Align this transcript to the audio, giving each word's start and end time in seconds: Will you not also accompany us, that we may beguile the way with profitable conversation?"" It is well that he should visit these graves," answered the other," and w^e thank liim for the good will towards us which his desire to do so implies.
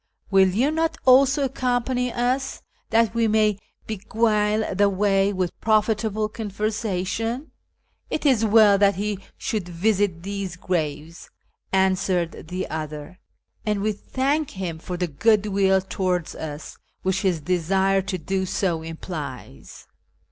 Will 0.31 0.47
you 0.49 0.71
not 0.71 0.97
also 1.05 1.43
accompany 1.45 2.11
us, 2.11 2.63
that 2.89 3.13
we 3.13 3.27
may 3.27 3.59
beguile 3.85 4.73
the 4.73 4.89
way 4.89 5.31
with 5.31 5.51
profitable 5.61 6.27
conversation?"" 6.27 7.51
It 8.09 8.25
is 8.25 8.43
well 8.43 8.79
that 8.79 8.95
he 8.95 9.19
should 9.37 9.69
visit 9.69 10.23
these 10.23 10.55
graves," 10.55 11.29
answered 11.71 12.47
the 12.47 12.67
other," 12.67 13.19
and 13.67 13.81
w^e 13.81 13.95
thank 13.95 14.53
liim 14.53 14.81
for 14.81 14.97
the 14.97 15.05
good 15.05 15.45
will 15.45 15.81
towards 15.81 16.33
us 16.33 16.79
which 17.03 17.21
his 17.21 17.39
desire 17.39 18.01
to 18.01 18.17
do 18.17 18.47
so 18.47 18.81
implies. 18.81 19.85